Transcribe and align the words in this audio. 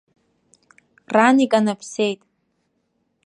Ран 1.15 1.37
иканаԥсеит. 1.45 2.21